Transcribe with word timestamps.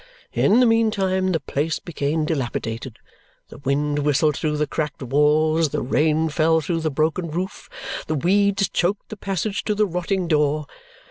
In 0.33 0.59
the 0.59 0.65
meantime, 0.65 1.31
the 1.31 1.39
place 1.39 1.77
became 1.77 2.25
dilapidated, 2.25 2.97
the 3.49 3.59
wind 3.59 3.99
whistled 3.99 4.35
through 4.35 4.57
the 4.57 4.65
cracked 4.65 5.03
walls, 5.03 5.69
the 5.69 5.83
rain 5.83 6.27
fell 6.29 6.59
through 6.59 6.79
the 6.79 6.89
broken 6.89 7.29
roof, 7.29 7.69
the 8.07 8.15
weeds 8.15 8.67
choked 8.69 9.09
the 9.09 9.15
passage 9.17 9.63
to 9.65 9.75
the 9.75 9.85
rotting 9.85 10.27
door. 10.27 10.65